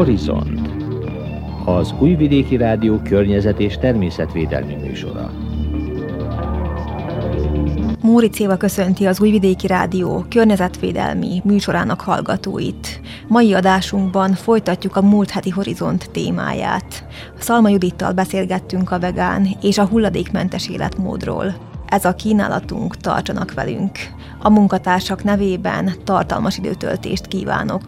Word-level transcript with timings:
Horizont 0.00 0.70
az 1.64 1.94
Újvidéki 1.98 2.56
Rádió 2.56 2.98
környezet 2.98 3.60
és 3.60 3.78
természetvédelmi 3.78 4.74
műsora. 4.74 5.30
Móri 8.02 8.30
köszönti 8.58 9.06
az 9.06 9.20
Újvidéki 9.20 9.66
Rádió 9.66 10.24
környezetvédelmi 10.28 11.40
műsorának 11.44 12.00
hallgatóit. 12.00 13.00
Mai 13.28 13.54
adásunkban 13.54 14.34
folytatjuk 14.34 14.96
a 14.96 15.02
múlt 15.02 15.30
heti 15.30 15.50
horizont 15.50 16.10
témáját. 16.10 17.04
Szalma 17.38 17.68
Judittal 17.68 18.12
beszélgettünk 18.12 18.90
a 18.90 18.98
vegán 18.98 19.48
és 19.62 19.78
a 19.78 19.86
hulladékmentes 19.86 20.68
életmódról. 20.68 21.54
Ez 21.86 22.04
a 22.04 22.14
kínálatunk, 22.14 22.96
tartsanak 22.96 23.54
velünk. 23.54 23.98
A 24.38 24.50
munkatársak 24.50 25.24
nevében 25.24 25.92
tartalmas 26.04 26.58
időtöltést 26.58 27.26
kívánok. 27.26 27.82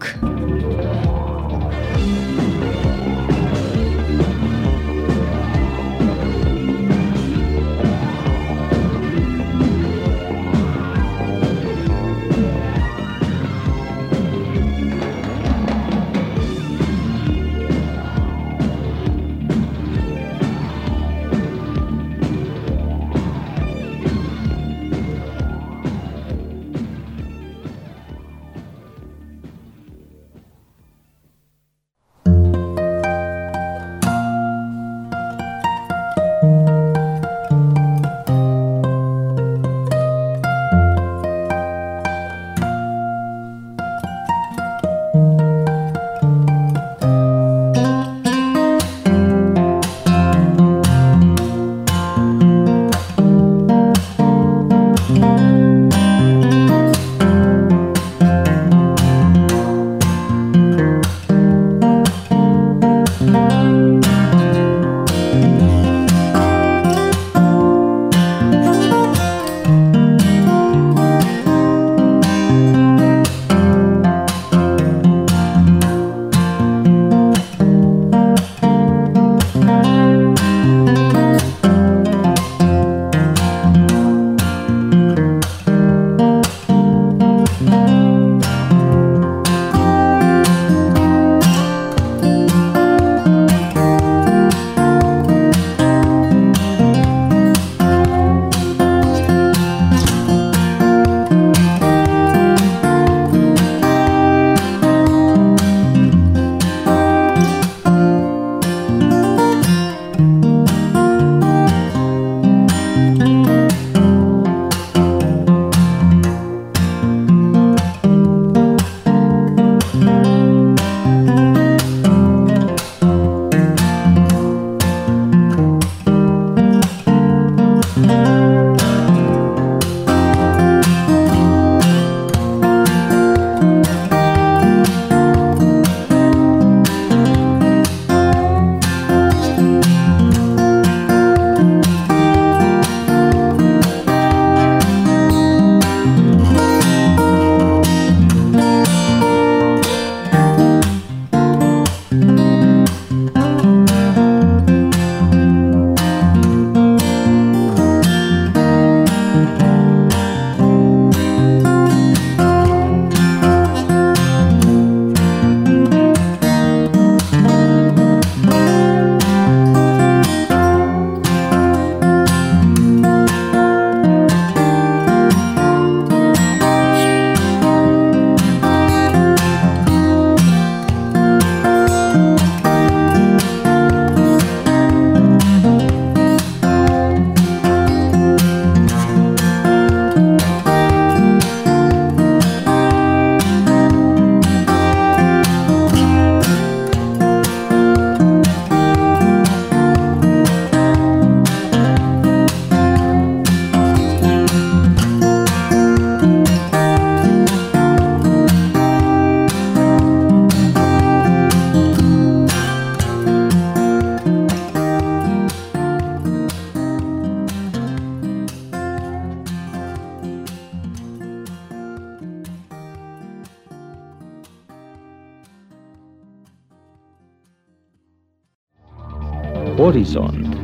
Horizont 229.77 230.57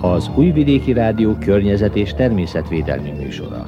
az 0.00 0.30
Újvidéki 0.36 0.92
Rádió 0.92 1.34
környezet 1.34 1.96
és 1.96 2.14
természetvédelmi 2.14 3.10
műsora. 3.10 3.66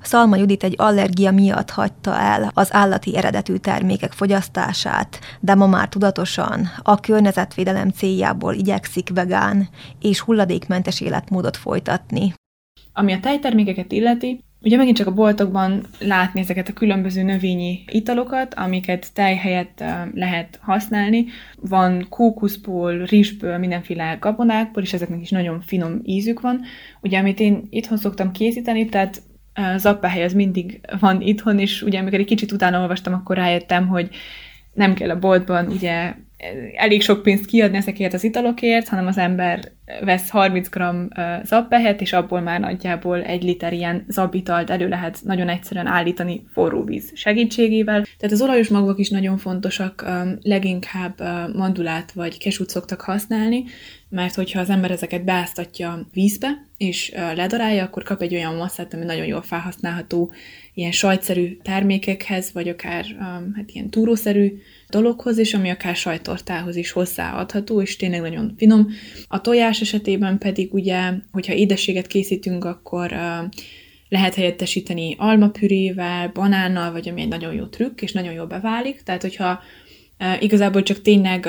Szalma 0.00 0.36
Judit 0.36 0.62
egy 0.62 0.74
allergia 0.76 1.30
miatt 1.30 1.70
hagyta 1.70 2.18
el 2.18 2.50
az 2.54 2.74
állati 2.74 3.16
eredetű 3.16 3.56
termékek 3.56 4.12
fogyasztását, 4.12 5.18
de 5.40 5.54
ma 5.54 5.66
már 5.66 5.88
tudatosan 5.88 6.68
a 6.82 7.00
környezetvédelem 7.00 7.88
céljából 7.88 8.54
igyekszik 8.54 9.10
vegán 9.14 9.68
és 10.00 10.20
hulladékmentes 10.20 11.00
életmódot 11.00 11.56
folytatni. 11.56 12.32
Ami 12.92 13.12
a 13.12 13.20
tejtermékeket 13.20 13.92
illeti, 13.92 14.44
Ugye 14.60 14.76
megint 14.76 14.96
csak 14.96 15.06
a 15.06 15.14
boltokban 15.14 15.86
látni 15.98 16.40
ezeket 16.40 16.68
a 16.68 16.72
különböző 16.72 17.22
növényi 17.22 17.84
italokat, 17.90 18.54
amiket 18.54 19.12
tej 19.14 19.36
helyett 19.36 19.84
lehet 20.14 20.58
használni. 20.62 21.24
Van 21.60 22.06
kókuszból, 22.08 23.04
rizsből, 23.04 23.58
mindenféle 23.58 24.16
gabonákból, 24.20 24.82
és 24.82 24.92
ezeknek 24.92 25.20
is 25.20 25.30
nagyon 25.30 25.60
finom 25.60 26.00
ízük 26.02 26.40
van. 26.40 26.60
Ugye, 27.00 27.18
amit 27.18 27.40
én 27.40 27.66
itthon 27.70 27.98
szoktam 27.98 28.32
készíteni, 28.32 28.88
tehát 28.88 29.22
zappahely 29.76 30.24
az 30.24 30.32
mindig 30.32 30.80
van 31.00 31.20
itthon, 31.20 31.58
és 31.58 31.82
ugye 31.82 31.98
amikor 31.98 32.18
egy 32.18 32.26
kicsit 32.26 32.52
utána 32.52 32.80
olvastam, 32.80 33.12
akkor 33.12 33.36
rájöttem, 33.36 33.88
hogy 33.88 34.08
nem 34.72 34.94
kell 34.94 35.10
a 35.10 35.18
boltban 35.18 35.66
ugye 35.66 36.14
elég 36.74 37.02
sok 37.02 37.22
pénzt 37.22 37.46
kiadni 37.46 37.76
ezekért 37.76 38.14
az 38.14 38.24
italokért, 38.24 38.88
hanem 38.88 39.06
az 39.06 39.18
ember 39.18 39.72
vesz 40.00 40.30
30 40.30 40.68
g 40.68 40.82
zabbehet, 41.44 42.00
és 42.00 42.12
abból 42.12 42.40
már 42.40 42.60
nagyjából 42.60 43.22
egy 43.22 43.42
liter 43.42 43.72
ilyen 43.72 44.04
zabitalt 44.08 44.70
elő 44.70 44.88
lehet 44.88 45.18
nagyon 45.24 45.48
egyszerűen 45.48 45.86
állítani 45.86 46.42
forró 46.52 46.84
víz 46.84 47.10
segítségével. 47.14 48.02
Tehát 48.02 48.34
az 48.34 48.42
olajos 48.42 48.68
magvak 48.68 48.98
is 48.98 49.10
nagyon 49.10 49.36
fontosak, 49.36 50.04
leginkább 50.42 51.20
mandulát 51.54 52.12
vagy 52.12 52.38
kesút 52.38 52.68
szoktak 52.68 53.00
használni, 53.00 53.64
mert 54.08 54.34
hogyha 54.34 54.60
az 54.60 54.70
ember 54.70 54.90
ezeket 54.90 55.24
beáztatja 55.24 56.08
vízbe, 56.12 56.48
és 56.76 57.12
ledarálja, 57.34 57.84
akkor 57.84 58.02
kap 58.02 58.22
egy 58.22 58.34
olyan 58.34 58.54
masszát, 58.54 58.94
ami 58.94 59.04
nagyon 59.04 59.26
jól 59.26 59.42
felhasználható 59.42 60.32
ilyen 60.78 60.92
sajtszerű 60.92 61.56
termékekhez, 61.62 62.50
vagy 62.52 62.68
akár 62.68 63.04
hát 63.54 63.70
ilyen 63.70 63.90
túrószerű 63.90 64.58
dologhoz, 64.88 65.38
és 65.38 65.54
ami 65.54 65.70
akár 65.70 65.96
sajtortához 65.96 66.76
is 66.76 66.90
hozzáadható, 66.90 67.82
és 67.82 67.96
tényleg 67.96 68.20
nagyon 68.20 68.54
finom. 68.56 68.88
A 69.28 69.40
tojás 69.40 69.80
esetében 69.80 70.38
pedig 70.38 70.74
ugye, 70.74 71.12
hogyha 71.32 71.52
édességet 71.52 72.06
készítünk, 72.06 72.64
akkor 72.64 73.14
lehet 74.08 74.34
helyettesíteni 74.34 75.14
almapürével, 75.18 76.30
banánnal, 76.34 76.92
vagy 76.92 77.08
ami 77.08 77.20
egy 77.20 77.28
nagyon 77.28 77.54
jó 77.54 77.66
trükk, 77.66 78.00
és 78.00 78.12
nagyon 78.12 78.32
jól 78.32 78.46
beválik. 78.46 79.02
Tehát, 79.02 79.22
hogyha 79.22 79.60
igazából 80.40 80.82
csak 80.82 81.02
tényleg 81.02 81.48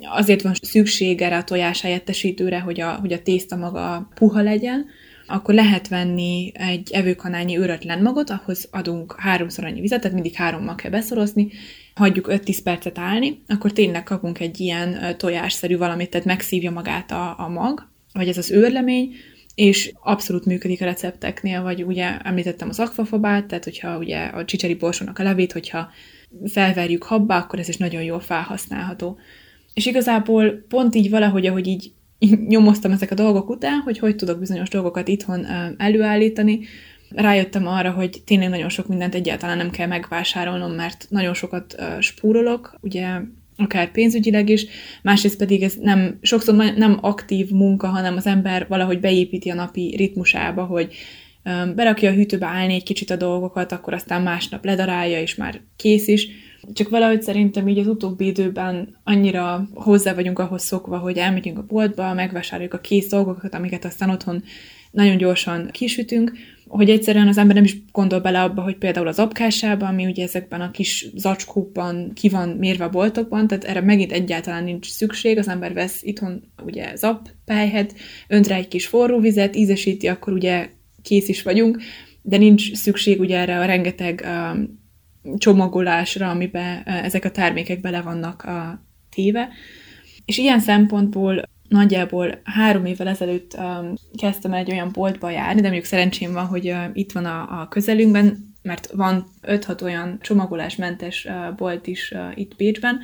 azért 0.00 0.42
van 0.42 0.54
szükség 0.62 1.20
erre 1.20 1.36
a 1.36 1.44
tojás 1.44 1.80
helyettesítőre, 1.80 2.60
hogy 2.60 2.80
a, 2.80 2.92
hogy 2.92 3.12
a 3.12 3.22
tészta 3.22 3.56
maga 3.56 4.08
puha 4.14 4.42
legyen, 4.42 4.86
akkor 5.28 5.54
lehet 5.54 5.88
venni 5.88 6.52
egy 6.54 6.90
evőkanálnyi 6.92 7.58
őrötlen 7.58 8.02
magot, 8.02 8.30
ahhoz 8.30 8.68
adunk 8.70 9.14
háromszor 9.18 9.64
annyi 9.64 9.80
vizet, 9.80 10.00
tehát 10.00 10.14
mindig 10.14 10.34
hárommal 10.34 10.74
kell 10.74 10.90
beszorozni, 10.90 11.48
hagyjuk 11.94 12.26
5-10 12.30 12.58
percet 12.64 12.98
állni, 12.98 13.42
akkor 13.48 13.72
tényleg 13.72 14.02
kapunk 14.02 14.40
egy 14.40 14.60
ilyen 14.60 15.16
tojásszerű 15.16 15.76
valamit, 15.76 16.10
tehát 16.10 16.26
megszívja 16.26 16.70
magát 16.70 17.10
a, 17.10 17.34
a 17.38 17.48
mag, 17.48 17.88
vagy 18.12 18.28
ez 18.28 18.38
az 18.38 18.50
őrlemény, 18.50 19.14
és 19.54 19.92
abszolút 20.02 20.44
működik 20.44 20.80
a 20.80 20.84
recepteknél, 20.84 21.62
vagy 21.62 21.82
ugye 21.82 22.18
említettem 22.18 22.68
az 22.68 22.80
akvafabát, 22.80 23.46
tehát 23.46 23.64
hogyha 23.64 23.98
ugye 23.98 24.18
a 24.18 24.44
csicseri 24.44 24.74
borsónak 24.74 25.18
a 25.18 25.22
levét, 25.22 25.52
hogyha 25.52 25.90
felverjük 26.44 27.02
habba, 27.02 27.36
akkor 27.36 27.58
ez 27.58 27.68
is 27.68 27.76
nagyon 27.76 28.02
jól 28.02 28.20
felhasználható. 28.20 29.18
És 29.74 29.86
igazából 29.86 30.64
pont 30.68 30.94
így 30.94 31.10
valahogy, 31.10 31.46
ahogy 31.46 31.66
így 31.66 31.92
nyomoztam 32.48 32.92
ezek 32.92 33.10
a 33.10 33.14
dolgok 33.14 33.50
után, 33.50 33.80
hogy 33.80 33.98
hogy 33.98 34.16
tudok 34.16 34.38
bizonyos 34.38 34.68
dolgokat 34.68 35.08
itthon 35.08 35.46
előállítani, 35.76 36.60
rájöttem 37.10 37.66
arra, 37.66 37.90
hogy 37.90 38.22
tényleg 38.24 38.48
nagyon 38.48 38.68
sok 38.68 38.86
mindent 38.86 39.14
egyáltalán 39.14 39.56
nem 39.56 39.70
kell 39.70 39.86
megvásárolnom, 39.86 40.72
mert 40.72 41.06
nagyon 41.10 41.34
sokat 41.34 41.76
spórolok, 41.98 42.78
ugye 42.80 43.20
akár 43.56 43.90
pénzügyileg 43.90 44.48
is, 44.48 44.66
másrészt 45.02 45.38
pedig 45.38 45.62
ez 45.62 45.74
nem, 45.80 46.18
sokszor 46.22 46.54
nem 46.76 46.98
aktív 47.00 47.50
munka, 47.50 47.86
hanem 47.86 48.16
az 48.16 48.26
ember 48.26 48.66
valahogy 48.68 49.00
beépíti 49.00 49.50
a 49.50 49.54
napi 49.54 49.94
ritmusába, 49.96 50.64
hogy 50.64 50.94
berakja 51.74 52.10
a 52.10 52.14
hűtőbe 52.14 52.46
állni 52.46 52.74
egy 52.74 52.82
kicsit 52.82 53.10
a 53.10 53.16
dolgokat, 53.16 53.72
akkor 53.72 53.94
aztán 53.94 54.22
másnap 54.22 54.64
ledarálja, 54.64 55.20
és 55.20 55.34
már 55.34 55.60
kész 55.76 56.08
is. 56.08 56.28
Csak 56.72 56.88
valahogy 56.88 57.22
szerintem 57.22 57.68
így 57.68 57.78
az 57.78 57.86
utóbbi 57.86 58.26
időben 58.26 58.96
annyira 59.04 59.68
hozzá 59.74 60.14
vagyunk 60.14 60.38
ahhoz 60.38 60.62
szokva, 60.62 60.98
hogy 60.98 61.16
elmegyünk 61.16 61.58
a 61.58 61.66
boltba, 61.68 62.14
megvásároljuk 62.14 62.74
a 62.74 62.80
kész 62.80 63.08
dolgokat, 63.08 63.54
amiket 63.54 63.84
aztán 63.84 64.10
otthon 64.10 64.42
nagyon 64.90 65.16
gyorsan 65.16 65.68
kisütünk, 65.70 66.32
hogy 66.68 66.90
egyszerűen 66.90 67.28
az 67.28 67.38
ember 67.38 67.54
nem 67.54 67.64
is 67.64 67.76
gondol 67.92 68.20
bele 68.20 68.42
abba, 68.42 68.62
hogy 68.62 68.76
például 68.76 69.06
az 69.06 69.18
apkásában, 69.18 69.88
ami 69.88 70.06
ugye 70.06 70.22
ezekben 70.22 70.60
a 70.60 70.70
kis 70.70 71.06
zacskókban 71.14 72.12
ki 72.14 72.28
van 72.28 72.48
mérve 72.48 72.84
a 72.84 72.90
boltokban, 72.90 73.46
tehát 73.46 73.64
erre 73.64 73.80
megint 73.80 74.12
egyáltalán 74.12 74.64
nincs 74.64 74.86
szükség, 74.86 75.38
az 75.38 75.48
ember 75.48 75.72
vesz 75.72 76.02
itthon 76.02 76.42
ugye 76.64 76.96
zappályhet, 76.96 77.94
önt 78.28 78.46
rá 78.46 78.56
egy 78.56 78.68
kis 78.68 78.86
forró 78.86 79.18
vizet, 79.20 79.56
ízesíti, 79.56 80.06
akkor 80.06 80.32
ugye 80.32 80.68
kész 81.02 81.28
is 81.28 81.42
vagyunk, 81.42 81.78
de 82.22 82.36
nincs 82.36 82.72
szükség 82.74 83.20
ugye 83.20 83.38
erre 83.38 83.58
a 83.58 83.64
rengeteg 83.64 84.22
uh, 84.24 84.58
csomagolásra, 85.36 86.30
amiben 86.30 86.82
ezek 86.84 87.24
a 87.24 87.30
termékek 87.30 87.80
bele 87.80 88.00
vannak 88.00 88.44
uh, 88.46 88.52
téve. 89.10 89.48
És 90.24 90.38
ilyen 90.38 90.60
szempontból 90.60 91.42
nagyjából 91.68 92.40
három 92.44 92.84
évvel 92.84 93.08
ezelőtt 93.08 93.56
kezdtem 94.18 94.52
egy 94.52 94.70
olyan 94.70 94.90
boltba 94.92 95.30
járni, 95.30 95.60
de 95.60 95.66
mondjuk 95.66 95.84
szerencsém 95.84 96.32
van, 96.32 96.46
hogy 96.46 96.74
itt 96.92 97.12
van 97.12 97.24
a, 97.24 97.60
a 97.60 97.68
közelünkben, 97.68 98.54
mert 98.62 98.90
van 98.92 99.26
5-6 99.42 99.82
olyan 99.82 100.18
csomagolásmentes 100.20 101.24
uh, 101.24 101.54
bolt 101.56 101.86
is 101.86 102.14
itt 102.34 102.56
Bécsben, 102.56 103.00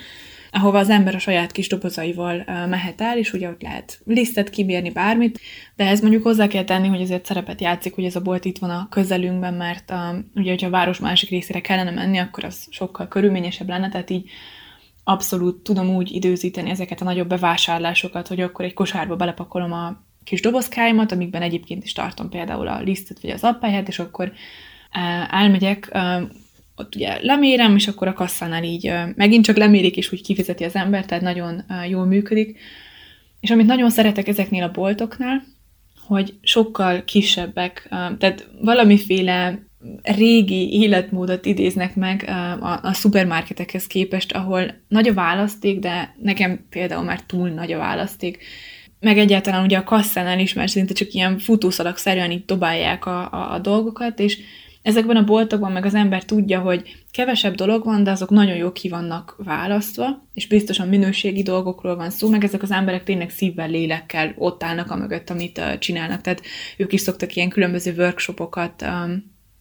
ahova 0.55 0.79
az 0.79 0.91
ember 0.91 1.15
a 1.15 1.19
saját 1.19 1.53
kis 1.53 1.69
dobozaival 1.69 2.45
mehet 2.47 3.01
el, 3.01 3.19
és 3.19 3.33
ugye 3.33 3.49
ott 3.49 3.63
lehet 3.63 4.01
lisztet 4.05 4.51
kibírni, 4.51 4.91
bármit, 4.91 5.41
de 5.77 5.87
ez 5.87 6.01
mondjuk 6.01 6.23
hozzá 6.23 6.47
kell 6.47 6.65
tenni, 6.65 6.89
hogy 6.89 7.01
azért 7.01 7.25
szerepet 7.25 7.61
játszik, 7.61 7.95
hogy 7.95 8.05
ez 8.05 8.17
a 8.17 8.21
bolt 8.21 8.45
itt 8.45 8.59
van 8.59 8.71
a 8.71 8.87
közelünkben, 8.91 9.55
mert 9.55 9.91
uh, 9.91 9.99
ugye, 10.35 10.51
hogyha 10.51 10.67
a 10.67 10.71
város 10.71 10.99
másik 10.99 11.31
részére 11.31 11.61
kellene 11.61 11.91
menni, 11.91 12.19
akkor 12.19 12.45
az 12.45 12.67
sokkal 12.71 13.09
körülményesebb 13.09 13.69
lenne, 13.69 13.89
tehát 13.89 14.11
így 14.11 14.31
abszolút 15.05 15.63
tudom 15.63 15.95
úgy 15.95 16.11
időzíteni 16.13 16.71
ezeket 16.71 17.01
a 17.01 17.05
nagyobb 17.05 17.29
bevásárlásokat, 17.29 18.29
hogy 18.29 18.41
akkor 18.41 18.65
egy 18.65 18.75
kosárba 18.75 19.17
belepakolom 19.17 19.73
a 19.73 20.03
kis 20.25 20.41
dobozkáimat, 20.41 21.13
amikben 21.13 21.43
egyébként 21.43 21.85
is 21.85 21.93
tartom 21.93 22.29
például 22.29 22.69
a 22.69 22.81
lisztet 22.81 23.21
vagy 23.21 23.31
az 23.31 23.45
appáját, 23.45 23.89
és 23.89 23.99
akkor 23.99 24.33
elmegyek, 25.31 25.99
ott 26.77 26.95
ugye 26.95 27.19
lemérem, 27.23 27.77
és 27.77 27.89
akkor 27.89 28.09
a 28.09 28.13
kasszánál 28.13 28.65
így 28.65 28.93
megint 29.15 29.45
csak 29.45 29.57
lemérik, 29.57 29.97
és 29.97 30.13
úgy 30.13 30.23
kifizeti 30.23 30.65
az 30.65 30.75
ember, 30.75 31.07
tehát 31.07 31.23
nagyon 31.23 31.65
jól 31.89 32.05
működik. 32.05 32.59
És 33.41 33.51
amit 33.51 33.67
nagyon 33.67 33.91
szeretek 33.91 34.29
ezeknél 34.29 34.63
a 34.63 34.71
boltoknál, 34.71 35.43
hogy 36.07 36.35
sokkal 36.43 37.05
kisebbek, 37.05 37.87
tehát 37.91 38.49
valamiféle 38.61 39.67
régi 40.03 40.73
életmódot 40.73 41.47
idéznek 41.47 41.95
meg 41.95 42.25
a, 42.61 42.81
a 42.83 42.93
szupermarketekhez 42.93 43.87
képest, 43.87 44.33
ahol 44.33 44.75
nagy 44.89 45.09
a 45.09 45.15
választék, 45.15 45.79
de 45.79 46.15
nekem 46.23 46.67
például 46.71 47.05
már 47.05 47.21
túl 47.21 47.49
nagy 47.49 47.73
a 47.73 47.79
választék. 47.79 48.45
Meg 49.01 49.19
egyáltalán 49.19 49.65
ugye 49.65 49.79
a 49.79 49.85
kasszánál 49.85 50.39
is, 50.39 50.53
mert 50.53 50.71
szinte 50.71 50.95
csak 50.95 51.13
ilyen 51.13 51.39
futószalag-szerűen 51.39 52.31
itt 52.31 52.47
dobálják 52.47 53.07
a, 53.07 53.33
a, 53.33 53.53
a 53.53 53.59
dolgokat, 53.59 54.19
és 54.19 54.39
ezekben 54.85 55.17
a 55.17 55.25
boltokban 55.25 55.73
meg 55.73 55.85
az 55.85 55.95
ember 55.95 56.25
tudja, 56.25 56.61
hogy 56.61 57.05
kevesebb 57.11 57.55
dolog 57.55 57.85
van, 57.85 58.05
de 58.05 58.11
azok 58.11 58.31
nagyon 58.31 58.57
jó 58.57 58.73
ki 58.73 58.89
vannak 58.89 59.37
választva, 59.39 60.27
és 60.35 60.47
biztosan 60.47 60.89
minőségi 60.89 61.43
dolgokról 61.43 61.97
van 61.97 62.11
szó, 62.11 62.29
meg 62.29 62.45
ezek 62.45 62.63
az 62.63 62.71
emberek 62.71 63.05
tényleg 63.05 63.31
szívvel, 63.31 63.69
lélekkel 63.69 64.35
ott 64.37 64.63
állnak 64.63 64.91
a 64.91 64.97
mögött, 64.97 65.31
amit 65.31 65.61
csinálnak. 65.79 66.21
Tehát 66.21 66.43
ők 66.77 66.93
is 66.93 67.01
szoktak 67.01 67.37
ilyen 67.37 67.49
különböző 67.49 67.95
workshopokat 67.97 68.85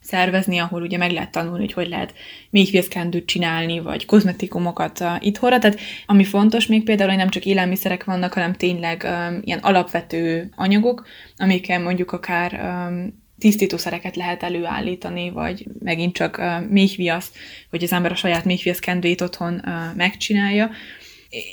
szervezni, 0.02 0.58
ahol 0.58 0.82
ugye 0.82 0.98
meg 0.98 1.12
lehet 1.12 1.32
tanulni, 1.32 1.60
hogy 1.60 1.74
hogy 1.74 1.88
lehet 1.88 2.14
méhfészkendőt 2.50 3.26
csinálni, 3.26 3.80
vagy 3.80 4.06
kozmetikumokat 4.06 5.00
uh, 5.00 5.26
itthonra. 5.26 5.60
Tehát 5.60 5.80
ami 6.06 6.24
fontos 6.24 6.68
még 6.68 6.84
például, 6.84 7.10
hogy 7.10 7.18
nem 7.18 7.30
csak 7.30 7.46
élelmiszerek 7.46 8.04
vannak, 8.04 8.34
hanem 8.34 8.54
tényleg 8.54 9.04
um, 9.06 9.40
ilyen 9.44 9.60
alapvető 9.60 10.50
anyagok, 10.56 11.06
amikkel 11.38 11.80
mondjuk 11.80 12.12
akár 12.12 12.54
um, 12.54 13.23
tisztítószereket 13.44 14.16
lehet 14.16 14.44
előállítani, 14.44 15.30
vagy 15.30 15.66
megint 15.80 16.14
csak 16.14 16.42
méhviasz, 16.70 17.32
hogy 17.70 17.84
az 17.84 17.92
ember 17.92 18.12
a 18.12 18.16
saját 18.16 18.46
méhviaszkendőjét 18.46 19.22
otthon 19.22 19.54
uh, 19.54 19.96
megcsinálja. 19.96 20.70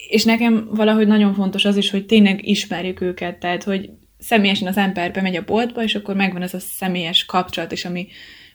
És 0.09 0.25
nekem 0.25 0.69
valahogy 0.71 1.07
nagyon 1.07 1.35
fontos 1.35 1.65
az 1.65 1.77
is, 1.77 1.91
hogy 1.91 2.07
tényleg 2.07 2.47
ismerjük 2.47 3.01
őket, 3.01 3.39
tehát 3.39 3.63
hogy 3.63 3.91
személyesen 4.19 4.69
az 4.69 4.77
ember 4.77 5.13
bemegy 5.13 5.37
a 5.37 5.45
boltba, 5.45 5.83
és 5.83 5.95
akkor 5.95 6.15
megvan 6.15 6.43
ez 6.43 6.55
a 6.55 6.59
személyes 6.59 7.25
kapcsolat 7.25 7.73
is, 7.73 7.85
ami 7.85 8.07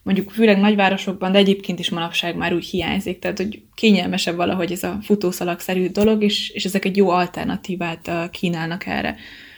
mondjuk 0.03 0.31
főleg 0.31 0.59
nagyvárosokban, 0.59 1.31
de 1.31 1.37
egyébként 1.37 1.79
is 1.79 1.89
manapság 1.89 2.35
már 2.35 2.53
úgy 2.53 2.65
hiányzik, 2.65 3.19
tehát 3.19 3.37
hogy 3.37 3.61
kényelmesebb 3.75 4.35
valahogy 4.35 4.71
ez 4.71 4.83
a 4.83 4.99
futószalagszerű 5.01 5.89
dolog, 5.89 6.23
és, 6.23 6.49
és 6.49 6.65
ezek 6.65 6.85
egy 6.85 6.97
jó 6.97 7.09
alternatívát 7.09 8.29
kínálnak 8.31 8.85
erre. 8.85 9.15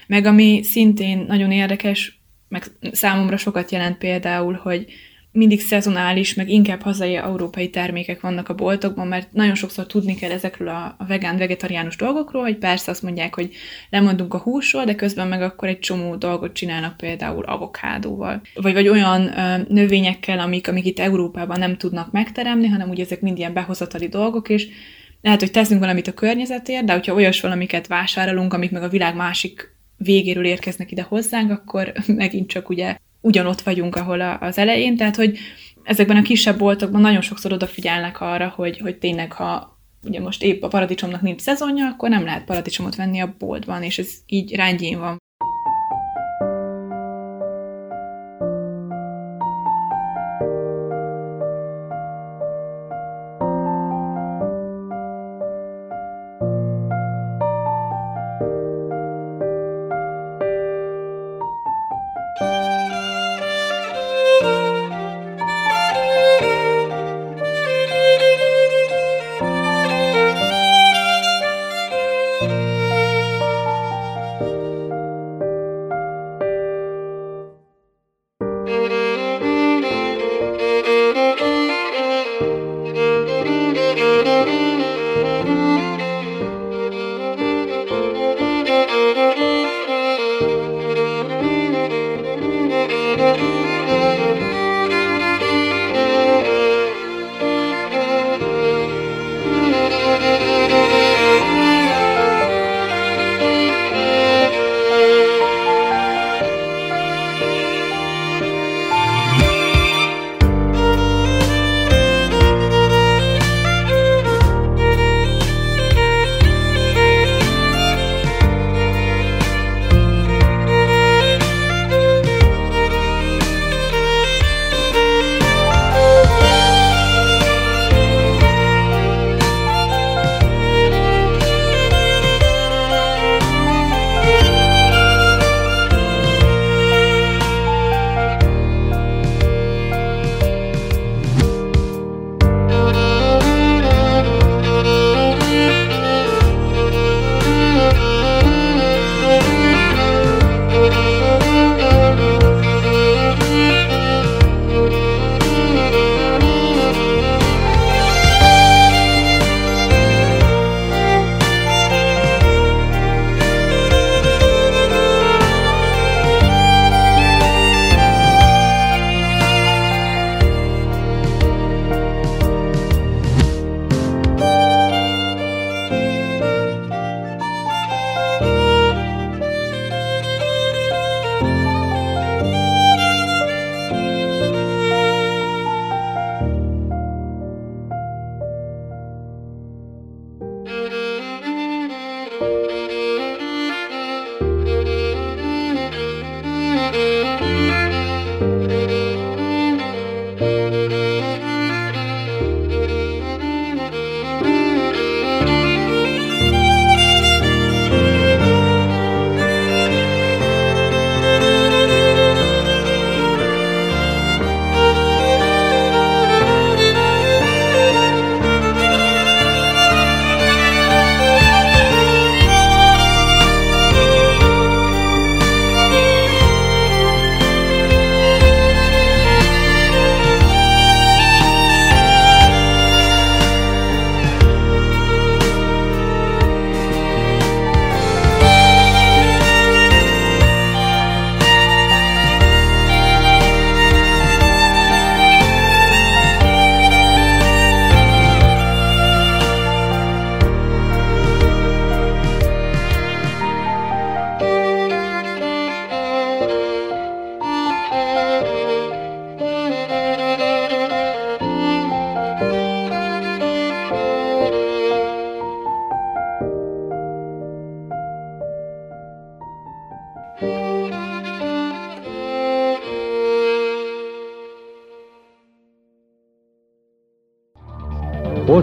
Meg 0.07 0.25
ami 0.25 0.63
szintén 0.63 1.25
nagyon 1.27 1.51
érdekes, 1.51 2.16
meg 2.48 2.63
számomra 2.92 3.38
sokat 3.38 3.72
jelent 3.72 3.98
például, 3.98 4.54
hogy 4.54 4.86
mindig 5.38 5.62
szezonális, 5.62 6.34
meg 6.34 6.50
inkább 6.50 6.82
hazai 6.82 7.16
európai 7.16 7.70
termékek 7.70 8.22
vannak 8.22 8.50
a 8.50 8.54
boltokban, 8.54 9.08
mert 9.08 9.34
nagyon 9.34 9.56
sokszor 9.56 9.86
tudni 9.86 10.16
kell 10.16 10.32
ezekről 10.32 10.68
a, 10.68 10.96
vegán, 11.08 11.38
vegetariánus 11.38 11.96
dolgokról, 11.96 12.42
hogy 12.42 12.58
persze 12.58 12.92
azt 12.92 13.04
mondják, 13.04 13.36
hogy 13.36 13.54
lemondunk 13.89 14.34
a 14.34 14.38
húsról, 14.38 14.84
de 14.84 14.96
közben 14.96 15.27
meg 15.27 15.42
akkor 15.42 15.68
egy 15.68 15.80
csomó 15.80 16.16
dolgot 16.16 16.54
csinálnak 16.54 16.98
például 16.98 17.44
avokádóval. 17.44 18.42
Vagy, 18.54 18.74
vagy 18.74 18.88
olyan 18.88 19.38
ö, 19.38 19.58
növényekkel, 19.68 20.39
amik, 20.39 20.68
amik 20.68 20.86
itt 20.86 21.00
Európában 21.00 21.60
nem 21.60 21.77
tudnak 21.77 22.12
megteremni, 22.12 22.68
hanem 22.68 22.89
ugye 22.89 23.04
ezek 23.04 23.22
mind 23.22 23.38
ilyen 23.38 23.54
behozatali 23.54 24.08
dolgok, 24.08 24.50
és 24.50 24.68
lehet, 25.22 25.39
hogy 25.39 25.51
teszünk 25.51 25.80
valamit 25.80 26.08
a 26.08 26.13
környezetért, 26.13 26.86
de 26.86 26.94
hogyha 26.94 27.13
olyas 27.13 27.42
valamiket 27.42 27.88
vásárolunk, 27.88 28.54
amik 28.54 28.72
meg 28.72 28.84
a 28.84 28.89
világ 28.89 29.16
másik 29.16 29.75
végéről 29.98 30.46
érkeznek 30.46 30.92
ide 30.92 31.01
hozzánk, 31.01 31.51
akkor 31.51 31.94
megint 32.08 32.50
csak 32.50 32.70
ugye 32.70 32.98
ugyanott 33.22 33.62
vagyunk, 33.62 33.96
ahol 33.96 34.22
a, 34.22 34.39
az 34.39 34.58
elején, 34.58 34.96
tehát 34.98 35.16
hogy 35.16 35.38
ezekben 35.84 36.18
a 36.18 36.22
kisebb 36.22 36.58
boltokban 36.58 37.01
nagyon 37.01 37.22
sokszor 37.22 37.51
odafigyelnek 37.51 38.22
arra, 38.22 38.54
hogy, 38.56 38.77
hogy 38.77 38.98
tényleg, 38.98 39.32
ha 39.32 39.80
ugye 40.04 40.20
most 40.20 40.44
épp 40.44 40.63
a 40.63 40.68
paradicsomnak 40.68 41.22
nincs 41.22 41.42
szezonja, 41.42 41.86
akkor 41.86 42.10
nem 42.10 42.24
lehet 42.24 42.46
paradicsomot 42.46 42.96
venni 42.96 43.20
a 43.20 43.36
boltban, 43.38 43.84
és 43.84 43.98
ez 43.98 44.10
így 44.25 44.56
rendjén 44.56 45.00
van. 45.00 45.18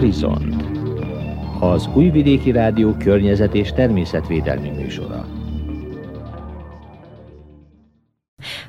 Horizont 0.05 0.63
az 1.59 1.89
Újvidéki 1.95 2.51
Rádió 2.51 2.93
környezet 2.93 3.53
és 3.53 3.73
természetvédelmi 3.73 4.69
műsora. 4.69 5.27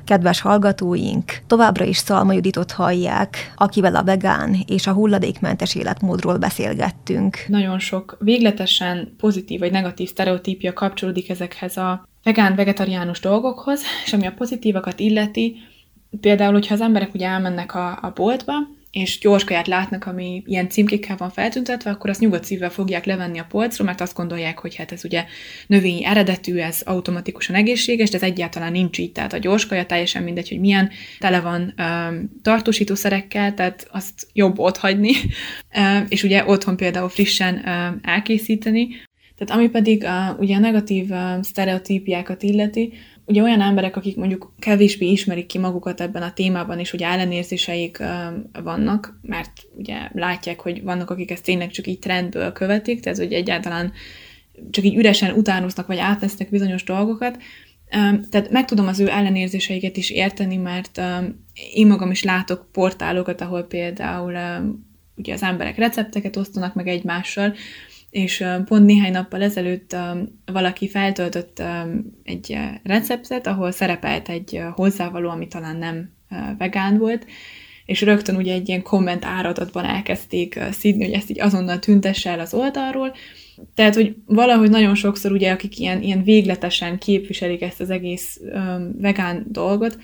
Kedves 0.05 0.41
hallgatóink, 0.41 1.23
továbbra 1.47 1.85
is 1.85 1.97
Szalma 1.97 2.33
Juditot 2.33 2.71
hallják, 2.71 3.53
akivel 3.55 3.95
a 3.95 4.03
vegán 4.03 4.55
és 4.67 4.87
a 4.87 4.93
hulladékmentes 4.93 5.75
életmódról 5.75 6.37
beszélgettünk. 6.37 7.37
Nagyon 7.47 7.79
sok 7.79 8.17
végletesen 8.19 9.13
pozitív 9.17 9.59
vagy 9.59 9.71
negatív 9.71 10.07
sztereotípia 10.07 10.73
kapcsolódik 10.73 11.29
ezekhez 11.29 11.77
a 11.77 12.07
vegán-vegetariánus 12.23 13.19
dolgokhoz, 13.19 13.81
és 14.05 14.13
ami 14.13 14.25
a 14.25 14.33
pozitívakat 14.37 14.99
illeti, 14.99 15.55
például, 16.21 16.53
hogyha 16.53 16.73
az 16.73 16.81
emberek 16.81 17.13
ugye 17.13 17.27
elmennek 17.27 17.75
a, 17.75 17.99
a 18.01 18.11
boltba, 18.15 18.53
és 18.97 19.19
gyors 19.19 19.43
kaját 19.43 19.67
látnak, 19.67 20.05
ami 20.05 20.43
ilyen 20.45 20.69
címkékkel 20.69 21.17
van 21.17 21.29
feltüntetve, 21.29 21.89
akkor 21.89 22.09
azt 22.09 22.19
nyugodt 22.19 22.43
szívvel 22.43 22.69
fogják 22.69 23.05
levenni 23.05 23.39
a 23.39 23.45
polcról, 23.49 23.87
mert 23.87 24.01
azt 24.01 24.15
gondolják, 24.15 24.59
hogy 24.59 24.75
hát 24.75 24.91
ez 24.91 25.05
ugye 25.05 25.25
növényi 25.67 26.05
eredetű, 26.05 26.57
ez 26.57 26.81
automatikusan 26.85 27.55
egészséges, 27.55 28.09
de 28.09 28.17
ez 28.17 28.23
egyáltalán 28.23 28.71
nincs 28.71 28.97
így. 28.97 29.11
Tehát 29.11 29.33
a 29.33 29.37
gyors 29.37 29.65
kaja 29.65 29.85
teljesen 29.85 30.23
mindegy, 30.23 30.49
hogy 30.49 30.59
milyen 30.59 30.89
tele 31.19 31.39
van 31.39 31.73
um, 31.77 32.31
tartósítószerekkel, 32.41 33.53
tehát 33.53 33.87
azt 33.91 34.27
jobb 34.33 34.59
ott 34.59 34.77
hagyni, 34.77 35.11
um, 35.79 36.05
és 36.09 36.23
ugye 36.23 36.45
otthon 36.45 36.77
például 36.77 37.09
frissen 37.09 37.53
um, 37.55 37.99
elkészíteni. 38.03 38.87
Tehát 39.37 39.61
ami 39.61 39.69
pedig 39.69 40.03
uh, 40.03 40.39
ugye 40.39 40.55
a 40.55 40.59
negatív 40.59 41.09
uh, 41.09 41.41
sztereotípiákat 41.41 42.43
illeti, 42.43 42.93
ugye 43.27 43.41
olyan 43.41 43.61
emberek, 43.61 43.95
akik 43.95 44.15
mondjuk 44.15 44.53
kevésbé 44.59 45.05
ismerik 45.05 45.45
ki 45.45 45.57
magukat 45.57 46.01
ebben 46.01 46.21
a 46.21 46.33
témában, 46.33 46.79
és 46.79 46.93
ugye 46.93 47.05
ellenérzéseik 47.05 48.03
vannak, 48.63 49.19
mert 49.21 49.51
ugye 49.77 50.09
látják, 50.13 50.59
hogy 50.59 50.83
vannak, 50.83 51.09
akik 51.09 51.31
ezt 51.31 51.43
tényleg 51.43 51.69
csak 51.69 51.87
így 51.87 51.99
trendből 51.99 52.51
követik, 52.51 52.99
tehát 52.99 53.17
hogy 53.17 53.33
egyáltalán 53.33 53.91
csak 54.69 54.85
így 54.85 54.95
üresen 54.95 55.35
utánoznak, 55.35 55.87
vagy 55.87 55.97
átvesznek 55.97 56.49
bizonyos 56.49 56.83
dolgokat, 56.83 57.37
tehát 58.29 58.49
meg 58.49 58.65
tudom 58.65 58.87
az 58.87 58.99
ő 58.99 59.09
ellenérzéseiket 59.09 59.97
is 59.97 60.09
érteni, 60.09 60.57
mert 60.57 61.01
én 61.73 61.87
magam 61.87 62.11
is 62.11 62.23
látok 62.23 62.67
portálokat, 62.71 63.41
ahol 63.41 63.63
például 63.63 64.37
ugye 65.15 65.33
az 65.33 65.43
emberek 65.43 65.77
recepteket 65.77 66.35
osztanak 66.35 66.73
meg 66.73 66.87
egymással, 66.87 67.55
és 68.09 68.45
pont 68.65 68.85
néhány 68.85 69.11
nappal 69.11 69.41
ezelőtt 69.41 69.95
valaki 70.45 70.89
feltöltött 70.89 71.61
egy 72.23 72.57
receptet, 72.83 73.47
ahol 73.47 73.71
szerepelt 73.71 74.29
egy 74.29 74.61
hozzávaló, 74.73 75.29
ami 75.29 75.47
talán 75.47 75.77
nem 75.77 76.11
vegán 76.57 76.97
volt, 76.97 77.25
és 77.85 78.01
rögtön 78.01 78.35
ugye 78.35 78.53
egy 78.53 78.67
ilyen 78.67 78.81
komment 78.81 79.25
áradatban 79.25 79.85
elkezdték 79.85 80.59
szídni, 80.71 81.03
hogy 81.03 81.13
ezt 81.13 81.29
így 81.29 81.39
azonnal 81.39 81.79
tüntesse 81.79 82.29
el 82.29 82.39
az 82.39 82.53
oldalról. 82.53 83.15
Tehát, 83.73 83.95
hogy 83.95 84.15
valahogy 84.25 84.69
nagyon 84.69 84.95
sokszor 84.95 85.31
ugye, 85.31 85.51
akik 85.51 85.79
ilyen, 85.79 86.01
ilyen 86.01 86.23
végletesen 86.23 86.97
képviselik 86.97 87.61
ezt 87.61 87.81
az 87.81 87.89
egész 87.89 88.39
vegán 88.97 89.45
dolgot, 89.49 89.99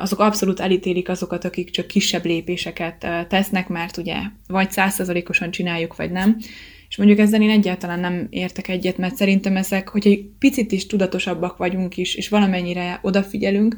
azok 0.00 0.20
abszolút 0.20 0.60
elítélik 0.60 1.08
azokat, 1.08 1.44
akik 1.44 1.70
csak 1.70 1.86
kisebb 1.86 2.24
lépéseket 2.24 3.06
tesznek, 3.28 3.68
mert 3.68 3.96
ugye 3.96 4.16
vagy 4.46 4.70
százszerzalékosan 4.70 5.50
csináljuk, 5.50 5.96
vagy 5.96 6.10
nem. 6.10 6.36
És 6.96 7.02
mondjuk 7.02 7.26
ezzel 7.26 7.42
én 7.42 7.50
egyáltalán 7.50 8.00
nem 8.00 8.26
értek 8.30 8.68
egyet, 8.68 8.96
mert 8.96 9.16
szerintem 9.16 9.56
ezek, 9.56 9.88
hogy 9.88 10.06
egy 10.06 10.24
picit 10.38 10.72
is 10.72 10.86
tudatosabbak 10.86 11.56
vagyunk 11.56 11.96
is, 11.96 12.14
és 12.14 12.28
valamennyire 12.28 12.98
odafigyelünk, 13.02 13.76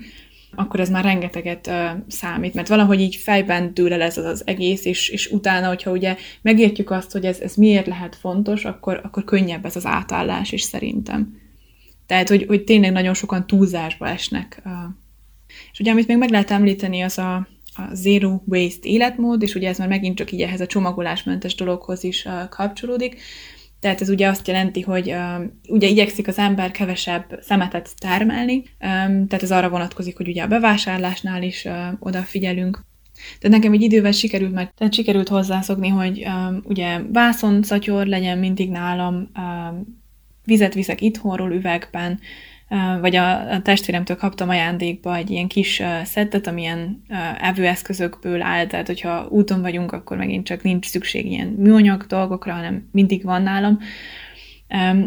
akkor 0.55 0.81
ez 0.81 0.91
már 0.91 1.05
rengeteget 1.05 1.67
uh, 1.67 1.75
számít, 2.09 2.55
mert 2.55 2.69
valahogy 2.69 3.01
így 3.01 3.17
fejben 3.17 3.75
dől 3.75 3.93
el 3.93 4.03
ez 4.03 4.17
az, 4.17 4.25
az 4.25 4.43
egész, 4.47 4.85
és, 4.85 5.09
és 5.09 5.31
utána, 5.31 5.69
hogyha 5.69 5.91
ugye 5.91 6.17
megértjük 6.43 6.91
azt, 6.91 7.13
hogy 7.13 7.25
ez, 7.25 7.41
ez 7.41 7.55
miért 7.55 7.87
lehet 7.87 8.17
fontos, 8.17 8.65
akkor, 8.65 9.01
akkor 9.05 9.25
könnyebb 9.25 9.65
ez 9.65 9.77
az 9.77 9.87
átállás 9.87 10.53
is 10.53 10.63
szerintem. 10.63 11.41
Tehát, 12.07 12.29
hogy, 12.29 12.45
hogy 12.47 12.65
tényleg 12.65 12.93
nagyon 12.93 13.15
sokan 13.15 13.47
túlzásba 13.47 14.09
esnek. 14.09 14.63
Uh. 14.65 14.73
És 15.73 15.81
ugye, 15.81 15.91
amit 15.91 16.07
még 16.07 16.17
meg 16.17 16.31
lehet 16.31 16.51
említeni, 16.51 17.01
az 17.01 17.19
a, 17.19 17.49
a 17.79 17.95
zero 17.95 18.43
waste 18.47 18.89
életmód, 18.89 19.43
és 19.43 19.55
ugye 19.55 19.69
ez 19.69 19.79
már 19.79 19.89
megint 19.89 20.17
csak 20.17 20.33
így 20.33 20.41
ehhez 20.41 20.61
a 20.61 20.67
csomagolásmentes 20.67 21.55
dologhoz 21.55 22.05
is 22.05 22.25
uh, 22.25 22.49
kapcsolódik, 22.49 23.21
tehát 23.81 24.01
ez 24.01 24.09
ugye 24.09 24.29
azt 24.29 24.47
jelenti, 24.47 24.81
hogy 24.81 25.15
ugye 25.69 25.89
igyekszik 25.89 26.29
az 26.29 26.39
ember 26.39 26.71
kevesebb 26.71 27.39
szemetet 27.41 27.91
termelni, 27.99 28.63
tehát 28.79 29.43
ez 29.43 29.53
arra 29.53 29.69
vonatkozik, 29.69 30.17
hogy 30.17 30.29
ugye 30.29 30.43
a 30.43 30.47
bevásárlásnál 30.47 31.43
is 31.43 31.65
uh, 31.65 31.75
odafigyelünk. 31.99 32.87
Tehát 33.39 33.57
nekem 33.57 33.73
egy 33.73 33.83
idővel 33.83 34.13
sikerült, 34.13 34.53
mert 34.53 34.75
tehát 34.75 34.95
sikerült 34.95 35.29
hozzászokni, 35.29 35.89
hogy 35.89 36.27
um, 36.27 36.61
ugye 36.65 37.01
vászon 37.13 37.63
szatyor 37.63 38.07
legyen 38.07 38.39
mindig 38.39 38.71
nálam, 38.71 39.31
um, 39.37 40.03
vizet 40.45 40.75
viszek 40.75 41.01
itthonról 41.01 41.53
üvegben, 41.53 42.21
vagy 43.01 43.17
a, 43.17 43.53
a 43.53 43.63
testvéremtől 43.63 44.17
kaptam 44.17 44.49
ajándékba 44.49 45.17
egy 45.17 45.31
ilyen 45.31 45.49
kis 45.49 45.83
szettet, 46.05 46.47
amilyen 46.47 47.03
evőeszközökből 47.41 48.43
áll, 48.43 48.67
tehát 48.67 48.87
hogyha 48.87 49.27
úton 49.29 49.61
vagyunk, 49.61 49.93
akkor 49.93 50.17
megint 50.17 50.47
csak 50.47 50.63
nincs 50.63 50.87
szükség 50.87 51.27
ilyen 51.27 51.47
műanyag 51.47 52.07
dolgokra, 52.07 52.53
hanem 52.53 52.89
mindig 52.93 53.25
van 53.25 53.43
nálam. 53.43 53.79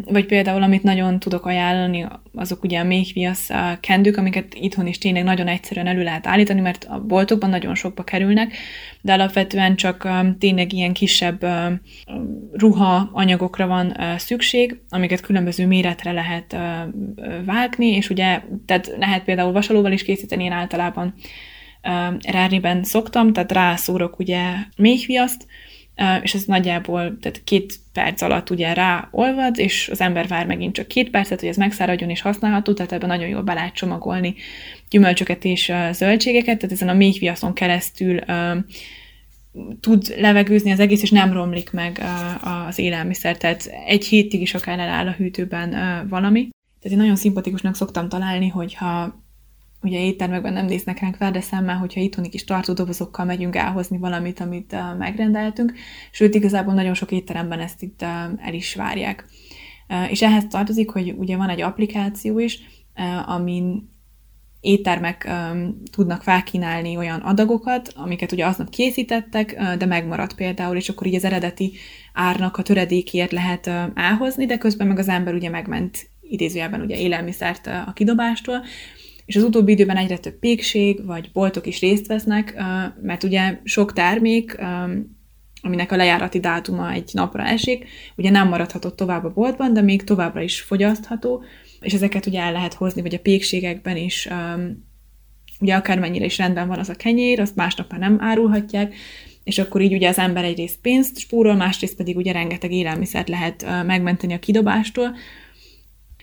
Vagy 0.05 0.25
például, 0.25 0.63
amit 0.63 0.83
nagyon 0.83 1.19
tudok 1.19 1.45
ajánlani, 1.45 2.07
azok 2.33 2.63
ugye 2.63 2.79
a 2.79 2.83
méhviasz 2.83 3.49
kendők, 3.79 4.17
amiket 4.17 4.53
itthon 4.53 4.87
is 4.87 4.97
tényleg 4.97 5.23
nagyon 5.23 5.47
egyszerűen 5.47 5.87
elő 5.87 6.03
lehet 6.03 6.27
állítani, 6.27 6.61
mert 6.61 6.85
a 6.89 6.99
boltokban 6.99 7.49
nagyon 7.49 7.75
sokba 7.75 8.03
kerülnek, 8.03 8.53
de 9.01 9.13
alapvetően 9.13 9.75
csak 9.75 10.09
tényleg 10.39 10.73
ilyen 10.73 10.93
kisebb 10.93 11.45
ruha 12.51 13.09
anyagokra 13.13 13.67
van 13.67 13.97
szükség, 14.17 14.81
amiket 14.89 15.21
különböző 15.21 15.67
méretre 15.67 16.11
lehet 16.11 16.55
vágni, 17.45 17.87
és 17.87 18.09
ugye 18.09 18.41
tehát 18.65 18.93
lehet 18.97 19.23
például 19.23 19.51
vasalóval 19.51 19.91
is 19.91 20.03
készíteni, 20.03 20.43
én 20.43 20.51
általában 20.51 21.13
ráriben 22.27 22.83
szoktam, 22.83 23.33
tehát 23.33 23.51
rászórok 23.51 24.19
ugye 24.19 24.41
méhviaszt, 24.77 25.47
és 26.23 26.33
ez 26.33 26.43
nagyjából 26.43 27.17
tehát 27.21 27.43
két 27.43 27.79
perc 27.93 28.21
alatt 28.21 28.49
ugye 28.49 28.73
ráolvad, 28.73 29.57
és 29.57 29.89
az 29.91 30.01
ember 30.01 30.27
vár 30.27 30.45
megint 30.45 30.73
csak 30.73 30.87
két 30.87 31.09
percet, 31.09 31.39
hogy 31.39 31.49
ez 31.49 31.57
megszáradjon 31.57 32.09
és 32.09 32.21
használható, 32.21 32.73
tehát 32.73 32.91
ebben 32.91 33.09
nagyon 33.09 33.27
jól 33.27 33.41
be 33.41 33.53
lehet 33.53 33.73
csomagolni 33.73 34.35
gyümölcsöket 34.89 35.45
és 35.45 35.71
zöldségeket, 35.91 36.57
tehát 36.57 36.75
ezen 36.75 36.89
a 36.89 36.93
méhviaszon 36.93 37.53
keresztül 37.53 38.19
tud 39.79 40.15
levegőzni 40.17 40.71
az 40.71 40.79
egész, 40.79 41.01
és 41.01 41.11
nem 41.11 41.33
romlik 41.33 41.71
meg 41.71 42.01
az 42.67 42.79
élelmiszer, 42.79 43.37
tehát 43.37 43.71
egy 43.87 44.05
hétig 44.05 44.41
is 44.41 44.53
akár 44.53 44.79
eláll 44.79 45.07
a 45.07 45.15
hűtőben 45.17 45.69
valami. 46.09 46.49
Tehát 46.81 46.97
én 46.97 47.03
nagyon 47.03 47.15
szimpatikusnak 47.15 47.75
szoktam 47.75 48.09
találni, 48.09 48.47
hogyha 48.47 49.20
ugye 49.81 49.99
éttermekben 50.05 50.53
nem 50.53 50.65
néznek 50.65 50.99
ránk 50.99 51.17
verde 51.17 51.41
szemmel, 51.41 51.77
hogyha 51.77 52.01
itthoni 52.01 52.29
kis 52.29 52.43
tartódobozokkal 52.43 53.25
megyünk 53.25 53.55
elhozni 53.55 53.97
valamit, 53.97 54.39
amit 54.39 54.73
uh, 54.73 54.97
megrendeltünk, 54.97 55.73
sőt 56.11 56.35
igazából 56.35 56.73
nagyon 56.73 56.93
sok 56.93 57.11
étteremben 57.11 57.59
ezt 57.59 57.81
itt 57.81 58.01
uh, 58.01 58.09
el 58.47 58.53
is 58.53 58.75
várják. 58.75 59.25
Uh, 59.89 60.11
és 60.11 60.21
ehhez 60.21 60.45
tartozik, 60.49 60.89
hogy 60.89 61.13
ugye 61.17 61.37
van 61.37 61.49
egy 61.49 61.61
applikáció 61.61 62.39
is, 62.39 62.59
amin 63.25 63.89
éttermek 64.61 65.29
um, 65.29 65.81
tudnak 65.91 66.23
felkínálni 66.23 66.97
olyan 66.97 67.19
adagokat, 67.19 67.91
amiket 67.95 68.31
ugye 68.31 68.45
aznap 68.45 68.69
készítettek, 68.69 69.55
uh, 69.57 69.75
de 69.75 69.85
megmaradt 69.85 70.35
például, 70.35 70.75
és 70.75 70.89
akkor 70.89 71.07
így 71.07 71.15
az 71.15 71.23
eredeti 71.23 71.73
árnak 72.13 72.57
a 72.57 72.61
töredékért 72.61 73.31
lehet 73.31 73.67
uh, 73.67 73.83
elhozni, 73.93 74.45
de 74.45 74.57
közben 74.57 74.87
meg 74.87 74.99
az 74.99 75.07
ember 75.07 75.33
ugye 75.33 75.49
megment 75.49 76.09
idézőjelben 76.21 76.81
ugye 76.81 76.97
élelmiszert 76.97 77.67
uh, 77.67 77.87
a 77.87 77.93
kidobástól, 77.93 78.63
és 79.31 79.37
az 79.37 79.43
utóbbi 79.43 79.71
időben 79.71 79.97
egyre 79.97 80.17
több 80.17 80.39
pékség 80.39 81.05
vagy 81.05 81.31
boltok 81.31 81.67
is 81.67 81.79
részt 81.79 82.07
vesznek, 82.07 82.63
mert 83.01 83.23
ugye 83.23 83.59
sok 83.63 83.93
termék, 83.93 84.57
aminek 85.61 85.91
a 85.91 85.95
lejárati 85.95 86.39
dátuma 86.39 86.91
egy 86.91 87.09
napra 87.13 87.43
esik, 87.43 87.87
ugye 88.15 88.29
nem 88.29 88.47
maradhatott 88.47 88.95
tovább 88.95 89.23
a 89.23 89.33
boltban, 89.33 89.73
de 89.73 89.81
még 89.81 90.03
továbbra 90.03 90.41
is 90.41 90.61
fogyasztható, 90.61 91.43
és 91.79 91.93
ezeket 91.93 92.25
ugye 92.25 92.41
el 92.41 92.51
lehet 92.51 92.73
hozni, 92.73 93.01
vagy 93.01 93.15
a 93.15 93.19
pékségekben 93.19 93.97
is, 93.97 94.27
ugye 95.59 95.75
akármennyire 95.75 96.25
is 96.25 96.37
rendben 96.37 96.67
van 96.67 96.79
az 96.79 96.89
a 96.89 96.95
kenyér, 96.95 97.39
azt 97.39 97.55
másnap 97.55 97.91
már 97.91 97.99
nem 97.99 98.17
árulhatják, 98.19 98.95
és 99.43 99.59
akkor 99.59 99.81
így 99.81 99.93
ugye 99.93 100.09
az 100.09 100.17
ember 100.17 100.43
egyrészt 100.43 100.79
pénzt 100.81 101.17
spórol, 101.17 101.55
másrészt 101.55 101.95
pedig 101.95 102.17
ugye 102.17 102.31
rengeteg 102.31 102.71
élelmiszert 102.71 103.29
lehet 103.29 103.65
megmenteni 103.85 104.33
a 104.33 104.39
kidobástól, 104.39 105.15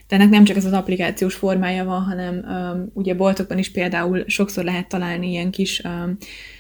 de 0.09 0.17
ennek 0.17 0.29
nem 0.29 0.45
csak 0.45 0.57
ez 0.57 0.65
az 0.65 0.73
applikációs 0.73 1.35
formája 1.35 1.85
van, 1.85 2.03
hanem 2.03 2.45
um, 2.49 2.91
ugye 2.95 3.15
boltokban 3.15 3.59
is 3.59 3.71
például 3.71 4.25
sokszor 4.27 4.65
lehet 4.65 4.89
találni 4.89 5.31
ilyen 5.31 5.51
kis 5.51 5.83
um, 5.85 6.17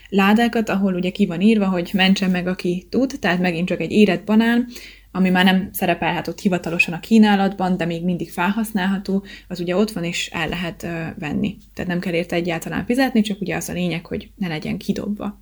ládákat, 0.08 0.68
ahol 0.68 0.94
ugye 0.94 1.10
ki 1.10 1.26
van 1.26 1.40
írva, 1.40 1.66
hogy 1.66 1.90
mentsen 1.92 2.30
meg, 2.30 2.46
aki 2.46 2.86
tud, 2.90 3.12
tehát 3.20 3.40
megint 3.40 3.68
csak 3.68 3.80
egy 3.80 3.92
érett 3.92 4.24
banán, 4.24 4.66
ami 5.12 5.30
már 5.30 5.44
nem 5.44 5.68
szerepelhet 5.72 6.28
ott 6.28 6.40
hivatalosan 6.40 6.94
a 6.94 7.00
kínálatban, 7.00 7.76
de 7.76 7.84
még 7.84 8.04
mindig 8.04 8.30
felhasználható, 8.30 9.24
az 9.48 9.60
ugye 9.60 9.76
ott 9.76 9.90
van 9.90 10.04
és 10.04 10.30
el 10.32 10.48
lehet 10.48 10.82
uh, 10.82 10.90
venni. 11.18 11.56
Tehát 11.74 11.90
nem 11.90 12.00
kell 12.00 12.12
érte 12.12 12.36
egyáltalán 12.36 12.84
fizetni, 12.84 13.20
csak 13.20 13.40
ugye 13.40 13.56
az 13.56 13.68
a 13.68 13.72
lényeg, 13.72 14.06
hogy 14.06 14.30
ne 14.36 14.48
legyen 14.48 14.78
kidobva. 14.78 15.40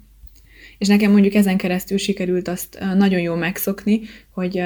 És 0.79 0.89
nekem 0.89 1.13
mondjuk 1.13 1.35
ezen 1.35 1.57
keresztül 1.57 1.99
sikerült 1.99 2.49
azt 2.49 2.79
uh, 2.81 2.95
nagyon 2.95 3.21
jól 3.21 3.37
megszokni, 3.37 4.01
hogy 4.31 4.63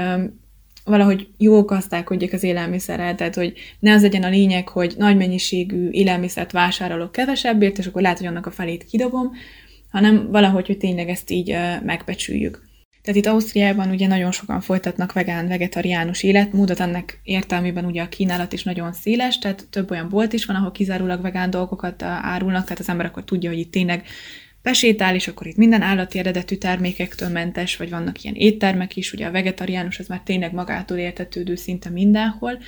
valahogy 0.85 1.29
jó 1.39 1.63
gazdálkodjak 1.63 2.33
az 2.33 2.43
élelmiszerrel, 2.43 3.15
tehát 3.15 3.35
hogy 3.35 3.53
ne 3.79 3.93
az 3.93 4.03
legyen 4.03 4.23
a 4.23 4.29
lényeg, 4.29 4.69
hogy 4.69 4.95
nagy 4.99 5.17
mennyiségű 5.17 5.89
élelmiszert 5.91 6.53
vásárolok 6.53 7.13
kevesebbért, 7.13 7.79
és 7.79 7.87
akkor 7.87 8.03
lehet, 8.03 8.19
hogy 8.19 8.27
annak 8.27 8.47
a 8.47 8.51
felét 8.51 8.85
kidobom, 8.85 9.33
hanem 9.91 10.31
valahogy, 10.31 10.67
hogy 10.67 10.79
tényleg 10.79 11.09
ezt 11.09 11.31
így 11.31 11.57
megbecsüljük. 11.85 12.69
Tehát 13.03 13.21
itt 13.21 13.27
Ausztriában 13.27 13.91
ugye 13.91 14.07
nagyon 14.07 14.33
sokan 14.33 14.61
folytatnak 14.61 15.13
vegán, 15.13 15.49
vegetariánus 15.49 16.23
életmódot, 16.23 16.81
ennek 16.81 17.21
értelmében 17.23 17.85
ugye 17.85 18.03
a 18.03 18.09
kínálat 18.09 18.53
is 18.53 18.63
nagyon 18.63 18.93
széles, 18.93 19.39
tehát 19.39 19.67
több 19.71 19.91
olyan 19.91 20.09
bolt 20.09 20.33
is 20.33 20.45
van, 20.45 20.57
ahol 20.57 20.73
kizárólag 20.73 21.21
vegán 21.21 21.51
dolgokat 21.51 22.03
árulnak, 22.03 22.63
tehát 22.63 22.79
az 22.79 22.89
ember 22.89 23.07
akkor 23.07 23.25
tudja, 23.25 23.51
hogy 23.51 23.59
itt 23.59 23.71
tényleg 23.71 24.07
besétál, 24.63 25.15
és 25.15 25.29
akkor 25.29 25.47
itt 25.47 25.57
minden 25.57 25.83
állati 25.83 26.19
eredetű 26.19 26.57
termékektől 26.57 27.29
mentes, 27.29 27.77
vagy 27.77 27.91
vannak 27.91 28.23
ilyen 28.23 28.37
éttermek 28.37 28.97
is, 28.97 29.13
ugye 29.13 29.27
a 29.27 29.31
vegetariánus 29.31 29.99
az 29.99 30.07
már 30.07 30.21
tényleg 30.25 30.53
magától 30.53 30.99
értetődő 30.99 31.55
szinte 31.55 31.91
mindenhol, 31.91 32.59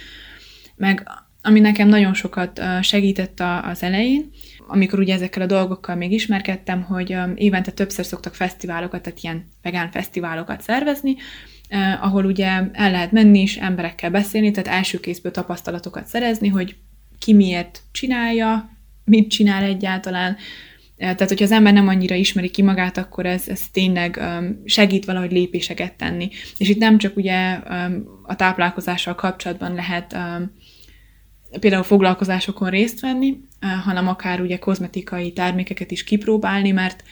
meg 0.76 1.08
ami 1.42 1.60
nekem 1.60 1.88
nagyon 1.88 2.14
sokat 2.14 2.60
segített 2.80 3.40
az 3.62 3.82
elején, 3.82 4.30
amikor 4.66 4.98
ugye 4.98 5.14
ezekkel 5.14 5.42
a 5.42 5.46
dolgokkal 5.46 5.96
még 5.96 6.12
ismerkedtem, 6.12 6.82
hogy 6.82 7.16
évente 7.34 7.70
többször 7.70 8.04
szoktak 8.04 8.34
fesztiválokat, 8.34 9.02
tehát 9.02 9.18
ilyen 9.22 9.44
vegán 9.62 9.90
fesztiválokat 9.90 10.62
szervezni, 10.62 11.16
ahol 12.00 12.24
ugye 12.24 12.46
el 12.72 12.90
lehet 12.90 13.12
menni 13.12 13.40
és 13.40 13.56
emberekkel 13.56 14.10
beszélni, 14.10 14.50
tehát 14.50 14.78
első 14.78 15.00
kézből 15.00 15.32
tapasztalatokat 15.32 16.06
szerezni, 16.06 16.48
hogy 16.48 16.76
ki 17.18 17.32
miért 17.32 17.80
csinálja, 17.92 18.70
mit 19.04 19.30
csinál 19.30 19.62
egyáltalán. 19.62 20.36
Tehát, 20.96 21.28
hogyha 21.28 21.44
az 21.44 21.52
ember 21.52 21.72
nem 21.72 21.88
annyira 21.88 22.14
ismeri 22.14 22.50
ki 22.50 22.62
magát, 22.62 22.96
akkor 22.96 23.26
ez, 23.26 23.48
ez 23.48 23.60
tényleg 23.72 24.20
segít 24.64 25.04
valahogy 25.04 25.32
lépéseket 25.32 25.94
tenni. 25.94 26.28
És 26.56 26.68
itt 26.68 26.78
nem 26.78 26.98
csak 26.98 27.16
ugye 27.16 27.58
a 28.22 28.36
táplálkozással 28.36 29.14
kapcsolatban 29.14 29.74
lehet 29.74 30.16
például 31.60 31.82
foglalkozásokon 31.82 32.70
részt 32.70 33.00
venni, 33.00 33.40
hanem 33.84 34.08
akár 34.08 34.40
ugye 34.40 34.58
kozmetikai 34.58 35.32
termékeket 35.32 35.90
is 35.90 36.04
kipróbálni, 36.04 36.70
mert 36.70 37.04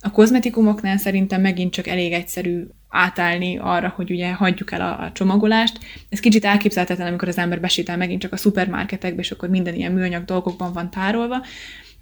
a 0.00 0.10
kozmetikumoknál 0.10 0.96
szerintem 0.96 1.40
megint 1.40 1.72
csak 1.72 1.86
elég 1.86 2.12
egyszerű 2.12 2.66
átállni 2.88 3.58
arra, 3.58 3.92
hogy 3.96 4.10
ugye 4.10 4.32
hagyjuk 4.32 4.72
el 4.72 4.80
a, 4.80 5.04
a 5.04 5.12
csomagolást. 5.12 5.78
Ez 6.08 6.20
kicsit 6.20 6.44
elképzelhetetlen, 6.44 7.06
amikor 7.06 7.28
az 7.28 7.38
ember 7.38 7.60
besétál 7.60 7.96
megint 7.96 8.20
csak 8.20 8.32
a 8.32 8.36
szupermarketekbe, 8.36 9.20
és 9.20 9.30
akkor 9.30 9.48
minden 9.48 9.74
ilyen 9.74 9.92
műanyag 9.92 10.24
dolgokban 10.24 10.72
van 10.72 10.90
tárolva, 10.90 11.44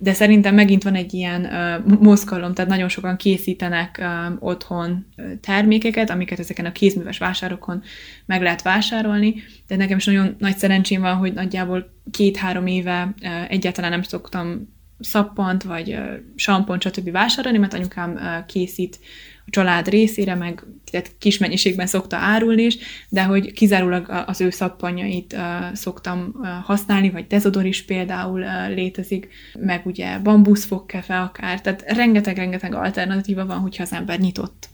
de 0.05 0.13
szerintem 0.13 0.55
megint 0.55 0.83
van 0.83 0.95
egy 0.95 1.15
ilyen 1.15 1.45
uh, 1.45 1.99
mozgalom, 2.01 2.55
tehát 2.55 2.71
nagyon 2.71 2.89
sokan 2.89 3.17
készítenek 3.17 3.99
uh, 4.01 4.37
otthon 4.39 5.07
termékeket, 5.41 6.11
amiket 6.11 6.39
ezeken 6.39 6.65
a 6.65 6.73
kézműves 6.73 7.19
vásárokon 7.19 7.83
meg 8.27 8.43
lehet 8.43 8.63
vásárolni, 8.63 9.35
de 9.69 9.77
nekem 9.77 9.97
is 9.97 10.05
nagyon 10.05 10.35
nagy 10.39 10.57
szerencsém 10.57 11.01
van, 11.01 11.17
hogy 11.17 11.33
nagyjából 11.33 11.93
két-három 12.11 12.67
éve 12.67 13.15
uh, 13.23 13.51
egyáltalán 13.51 13.91
nem 13.91 14.03
szoktam 14.03 14.74
szappant, 15.01 15.63
vagy 15.63 15.99
sampont, 16.35 16.83
stb. 16.83 17.11
vásárolni, 17.11 17.59
mert 17.59 17.75
anyukám 17.75 18.19
készít 18.47 18.99
a 19.47 19.51
család 19.51 19.89
részére, 19.89 20.35
meg 20.35 20.65
tehát 20.91 21.13
kis 21.19 21.39
mennyiségben 21.39 21.87
szokta 21.87 22.17
árulni 22.17 22.63
is, 22.63 22.77
de 23.09 23.25
hogy 23.25 23.53
kizárólag 23.53 24.25
az 24.27 24.41
ő 24.41 24.51
szappanjait 24.51 25.37
szoktam 25.73 26.35
használni, 26.63 27.11
vagy 27.11 27.27
dezodor 27.27 27.65
is 27.67 27.85
például 27.85 28.45
létezik, 28.69 29.29
meg 29.59 29.87
ugye 29.87 30.19
bambuszfogkefe 30.19 31.21
akár, 31.21 31.61
tehát 31.61 31.83
rengeteg-rengeteg 31.87 32.75
alternatíva 32.75 33.47
van, 33.47 33.59
hogyha 33.59 33.83
az 33.83 33.93
ember 33.93 34.19
nyitott. 34.19 34.69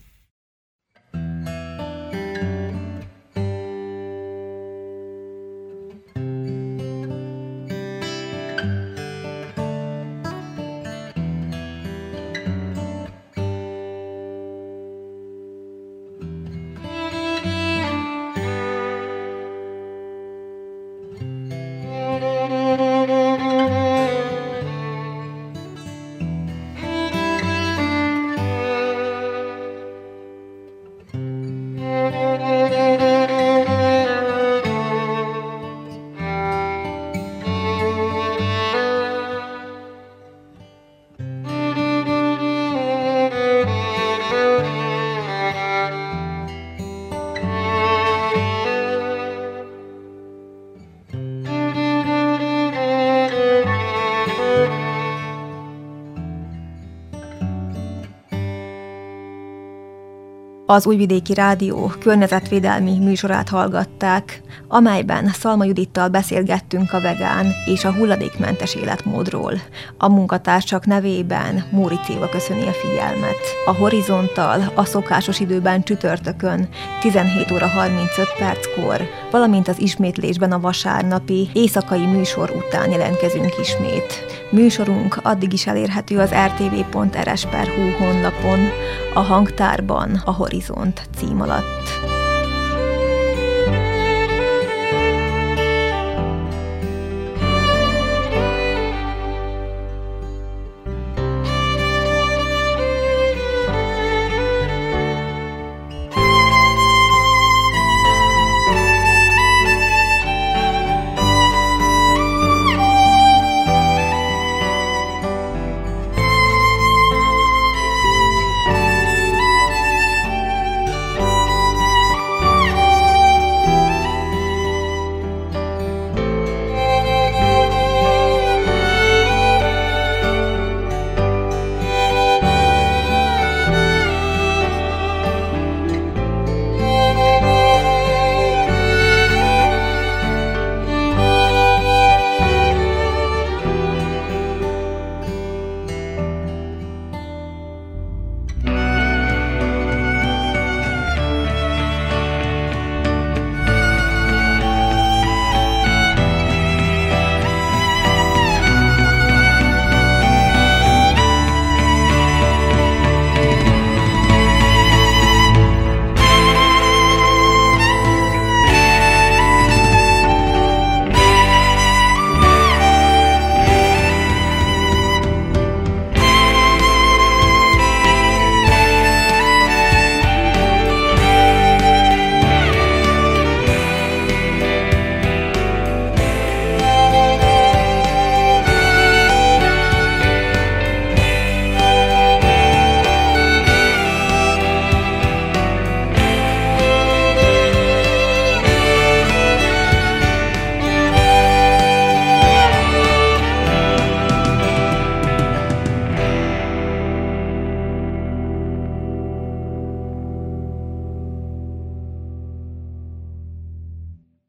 Az 60.71 60.87
Újvidéki 60.87 61.35
Rádió 61.35 61.93
környezetvédelmi 62.01 62.99
műsorát 62.99 63.49
hallgatták, 63.49 64.43
amelyben 64.69 65.29
Szalma 65.29 65.65
Judittal 65.65 66.09
beszélgettünk 66.09 66.93
a 66.93 67.01
vegán 67.01 67.53
és 67.67 67.85
a 67.85 67.93
hulladékmentes 67.93 68.75
életmódról. 68.75 69.53
A 69.99 70.09
munkatársak 70.09 70.87
nevében 70.87 71.65
Móri 71.71 71.99
Céva 72.05 72.29
köszöni 72.29 72.67
a 72.67 72.73
figyelmet. 72.73 73.37
A 73.67 73.75
Horizonttal 73.75 74.73
a 74.75 74.85
szokásos 74.85 75.41
időben 75.41 75.83
csütörtökön 75.83 76.69
17 77.01 77.51
óra 77.51 77.67
35 77.67 78.09
perckor, 78.39 79.01
valamint 79.31 79.69
az 79.69 79.81
ismétlésben 79.81 80.53
a 80.53 80.61
vasárnapi 80.61 81.49
éjszakai 81.53 82.07
műsor 82.07 82.51
után 82.51 82.91
jelentkezünk 82.91 83.59
ismét. 83.61 84.25
Műsorunk 84.51 85.19
addig 85.23 85.53
is 85.53 85.67
elérhető 85.67 86.19
az 86.19 86.31
rtv.rs.hu 86.31 87.91
honlapon, 87.99 88.69
a 89.15 89.21
hangtárban, 89.21 90.23
a 90.25 90.31
Horizont 90.61 91.01
cím 91.17 91.43
alatt. 91.43 92.20